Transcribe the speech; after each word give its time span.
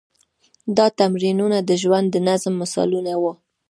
دا 0.77 0.85
تمرینونه 0.99 1.57
د 1.63 1.71
ژوند 1.81 2.07
د 2.11 2.15
نظم 2.27 2.53
مثالونه 2.61 3.11
وو. 3.21 3.31